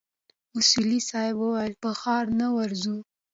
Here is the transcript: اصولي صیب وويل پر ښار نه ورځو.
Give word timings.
اصولي 0.57 0.99
صیب 1.09 1.35
وويل 1.39 1.73
پر 1.81 1.93
ښار 2.01 2.25
نه 2.39 2.47
ورځو. 2.57 2.97